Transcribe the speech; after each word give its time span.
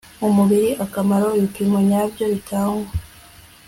umubiri 0.27 0.69
akamaro; 0.85 1.27
ibipimo 1.37 1.77
nyabyo 1.87 2.25
bitangwa 2.33 2.89